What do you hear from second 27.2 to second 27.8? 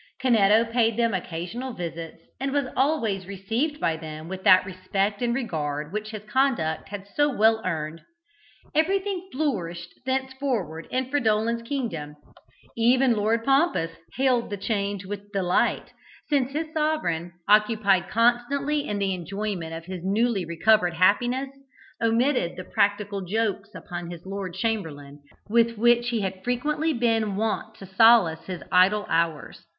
wont